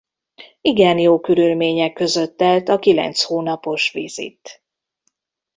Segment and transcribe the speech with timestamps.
[0.61, 4.63] Igen jó körülmények között telt a kilenc hónapos vizit.